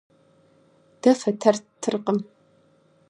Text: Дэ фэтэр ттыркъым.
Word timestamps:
Дэ 1.01 1.11
фэтэр 1.21 1.55
ттыркъым. 1.61 2.19